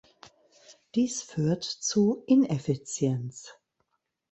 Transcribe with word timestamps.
Dies 0.95 1.21
führt 1.21 1.63
zu 1.63 2.23
Ineffizienz. 2.25 3.53